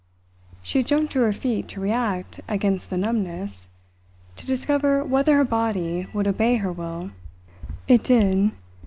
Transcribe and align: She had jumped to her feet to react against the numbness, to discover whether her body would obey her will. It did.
She 0.63 0.79
had 0.79 0.87
jumped 0.87 1.13
to 1.13 1.19
her 1.21 1.31
feet 1.31 1.67
to 1.67 1.79
react 1.79 2.39
against 2.47 2.89
the 2.89 2.97
numbness, 2.97 3.67
to 4.35 4.47
discover 4.47 5.03
whether 5.03 5.37
her 5.37 5.45
body 5.45 6.07
would 6.11 6.25
obey 6.27 6.55
her 6.55 6.71
will. 6.71 7.11
It 7.87 8.05
did. 8.05 8.49